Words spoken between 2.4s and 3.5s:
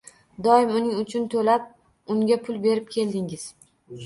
pul berib keldingiz